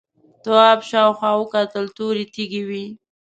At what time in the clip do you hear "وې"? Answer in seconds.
2.69-2.85